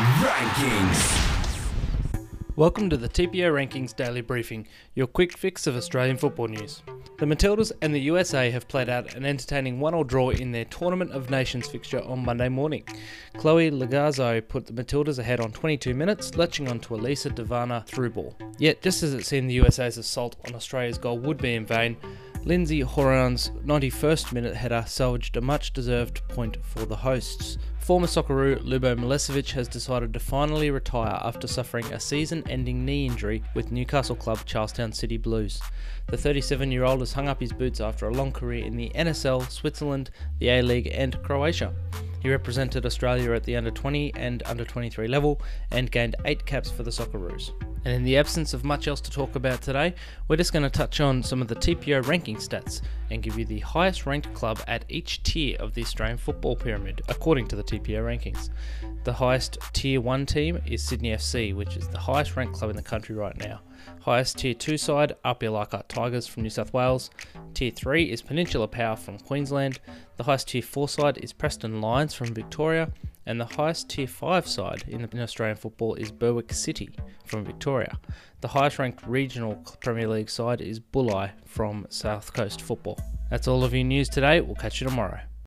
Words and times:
Rankings. 0.00 1.28
Welcome 2.56 2.88
to 2.88 2.96
the 2.96 3.06
TPO 3.06 3.52
Rankings 3.52 3.94
Daily 3.94 4.22
Briefing, 4.22 4.66
your 4.94 5.06
quick 5.06 5.36
fix 5.36 5.66
of 5.66 5.76
Australian 5.76 6.16
football 6.16 6.48
news. 6.48 6.82
The 7.18 7.26
Matildas 7.26 7.70
and 7.82 7.94
the 7.94 8.00
USA 8.00 8.50
have 8.50 8.66
played 8.66 8.88
out 8.88 9.14
an 9.14 9.26
entertaining 9.26 9.78
one 9.78 9.92
all 9.92 10.04
draw 10.04 10.30
in 10.30 10.52
their 10.52 10.64
Tournament 10.64 11.12
of 11.12 11.28
Nations 11.28 11.68
fixture 11.68 12.02
on 12.02 12.24
Monday 12.24 12.48
morning. 12.48 12.82
Chloe 13.36 13.70
Logarzo 13.70 14.40
put 14.48 14.66
the 14.66 14.72
Matildas 14.72 15.18
ahead 15.18 15.38
on 15.38 15.52
22 15.52 15.92
minutes, 15.92 16.34
latching 16.34 16.70
onto 16.70 16.94
Elisa 16.94 17.28
Devana 17.28 17.84
through 17.84 18.08
ball. 18.08 18.34
Yet, 18.58 18.80
just 18.80 19.02
as 19.02 19.12
it 19.12 19.26
seemed 19.26 19.50
the 19.50 19.54
USA's 19.54 19.98
assault 19.98 20.34
on 20.46 20.54
Australia's 20.54 20.96
goal 20.96 21.18
would 21.18 21.36
be 21.36 21.56
in 21.56 21.66
vain, 21.66 21.98
Lindsey 22.44 22.80
Horan's 22.80 23.50
91st 23.66 24.32
minute 24.32 24.56
header 24.56 24.82
salvaged 24.86 25.36
a 25.36 25.42
much 25.42 25.74
deserved 25.74 26.26
point 26.28 26.56
for 26.64 26.86
the 26.86 26.96
hosts. 26.96 27.58
Former 27.90 28.06
Socceroo 28.06 28.62
Ljubo 28.62 28.96
Milicevic 28.96 29.50
has 29.50 29.66
decided 29.66 30.14
to 30.14 30.20
finally 30.20 30.70
retire 30.70 31.18
after 31.24 31.48
suffering 31.48 31.84
a 31.86 31.98
season 31.98 32.44
ending 32.48 32.84
knee 32.84 33.04
injury 33.04 33.42
with 33.52 33.72
Newcastle 33.72 34.14
club 34.14 34.38
Charlestown 34.46 34.92
City 34.92 35.16
Blues. 35.16 35.60
The 36.06 36.16
37 36.16 36.70
year 36.70 36.84
old 36.84 37.00
has 37.00 37.12
hung 37.12 37.26
up 37.26 37.40
his 37.40 37.52
boots 37.52 37.80
after 37.80 38.06
a 38.06 38.14
long 38.14 38.30
career 38.30 38.64
in 38.64 38.76
the 38.76 38.92
NSL, 38.94 39.50
Switzerland, 39.50 40.10
the 40.38 40.50
A 40.50 40.62
League, 40.62 40.88
and 40.94 41.20
Croatia. 41.24 41.74
He 42.22 42.30
represented 42.30 42.86
Australia 42.86 43.32
at 43.32 43.42
the 43.42 43.56
under 43.56 43.72
20 43.72 44.14
and 44.14 44.44
under 44.46 44.64
23 44.64 45.08
level 45.08 45.42
and 45.72 45.90
gained 45.90 46.14
8 46.24 46.46
caps 46.46 46.70
for 46.70 46.84
the 46.84 46.92
Socceroos. 46.92 47.50
And 47.84 47.94
in 47.94 48.04
the 48.04 48.18
absence 48.18 48.52
of 48.52 48.64
much 48.64 48.88
else 48.88 49.00
to 49.00 49.10
talk 49.10 49.36
about 49.36 49.62
today, 49.62 49.94
we're 50.28 50.36
just 50.36 50.52
going 50.52 50.62
to 50.62 50.70
touch 50.70 51.00
on 51.00 51.22
some 51.22 51.40
of 51.40 51.48
the 51.48 51.54
TPO 51.54 52.06
ranking 52.06 52.36
stats 52.36 52.82
and 53.10 53.22
give 53.22 53.38
you 53.38 53.44
the 53.46 53.60
highest 53.60 54.04
ranked 54.04 54.32
club 54.34 54.60
at 54.66 54.84
each 54.88 55.22
tier 55.22 55.56
of 55.58 55.72
the 55.72 55.82
Australian 55.82 56.18
football 56.18 56.54
pyramid, 56.54 57.00
according 57.08 57.48
to 57.48 57.56
the 57.56 57.62
TPO 57.62 58.02
rankings. 58.02 58.50
The 59.04 59.12
highest 59.14 59.58
tier 59.72 60.00
1 60.00 60.26
team 60.26 60.60
is 60.66 60.82
Sydney 60.82 61.12
FC, 61.12 61.54
which 61.54 61.76
is 61.76 61.88
the 61.88 61.98
highest 61.98 62.36
ranked 62.36 62.54
club 62.54 62.70
in 62.70 62.76
the 62.76 62.82
country 62.82 63.14
right 63.14 63.36
now. 63.38 63.60
Highest 64.02 64.38
tier 64.38 64.52
2 64.52 64.76
side, 64.76 65.16
APIA 65.24 65.50
Leichhardt 65.50 65.88
Tigers 65.88 66.26
from 66.26 66.42
New 66.42 66.50
South 66.50 66.74
Wales. 66.74 67.10
Tier 67.54 67.70
3 67.70 68.04
is 68.04 68.20
Peninsula 68.20 68.68
Power 68.68 68.96
from 68.96 69.18
Queensland. 69.18 69.80
The 70.18 70.24
highest 70.24 70.48
tier 70.48 70.62
4 70.62 70.86
side 70.86 71.18
is 71.18 71.32
Preston 71.32 71.80
Lions 71.80 72.12
from 72.12 72.34
Victoria 72.34 72.92
and 73.26 73.40
the 73.40 73.44
highest 73.44 73.90
tier 73.90 74.06
5 74.06 74.46
side 74.46 74.84
in, 74.88 75.08
Australian 75.20 75.56
football 75.56 75.94
is 75.94 76.10
Berwick 76.10 76.52
City 76.52 76.90
from 77.24 77.44
Victoria. 77.44 77.98
The 78.40 78.48
highest 78.48 78.78
ranked 78.78 79.06
regional 79.06 79.62
Premier 79.80 80.08
League 80.08 80.30
side 80.30 80.60
is 80.60 80.80
Bulli 80.80 81.30
from 81.44 81.86
South 81.90 82.32
Coast 82.32 82.62
Football. 82.62 82.98
That's 83.30 83.46
all 83.46 83.62
of 83.64 83.74
your 83.74 83.84
news 83.84 84.08
today. 84.08 84.40
We'll 84.40 84.56
catch 84.56 84.80
you 84.80 84.88
tomorrow. 84.88 85.20